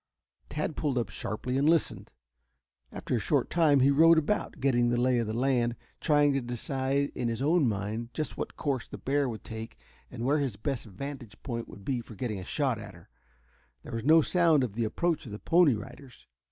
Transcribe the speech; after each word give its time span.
Tad 0.49 0.75
pulled 0.75 0.97
up 0.97 1.09
sharply 1.09 1.55
and 1.59 1.69
listened. 1.69 2.11
After 2.91 3.15
a 3.15 3.19
short 3.19 3.51
time 3.51 3.81
he 3.81 3.91
rode 3.91 4.17
about, 4.17 4.59
getting 4.59 4.89
the 4.89 4.97
lay 4.97 5.19
of 5.19 5.27
the 5.27 5.37
land, 5.37 5.75
trying 5.99 6.33
to 6.33 6.41
decide 6.41 7.11
in 7.13 7.27
his 7.27 7.39
own 7.39 7.69
mind 7.69 8.09
just 8.11 8.35
what 8.35 8.57
course 8.57 8.87
the 8.87 8.97
bear 8.97 9.29
would 9.29 9.43
take 9.43 9.77
and 10.09 10.25
where 10.25 10.39
his 10.39 10.55
best 10.55 10.85
vantage 10.87 11.37
point 11.43 11.67
would 11.67 11.85
be 11.85 12.01
for 12.01 12.15
getting 12.15 12.39
a 12.39 12.43
shot 12.43 12.79
at 12.79 12.95
her. 12.95 13.09
There 13.83 13.93
was 13.93 14.03
no 14.03 14.23
sound 14.23 14.63
of 14.63 14.73
the 14.73 14.85
approach 14.85 15.27
of 15.27 15.31
the 15.33 15.37
Pony 15.37 15.75
Riders. 15.75 16.25